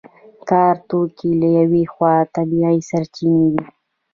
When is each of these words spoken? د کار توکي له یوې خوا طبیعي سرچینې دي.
د 0.37 0.39
کار 0.49 0.75
توکي 0.89 1.31
له 1.41 1.47
یوې 1.59 1.83
خوا 1.93 2.15
طبیعي 2.35 2.77
سرچینې 2.89 3.47
دي. 3.53 3.63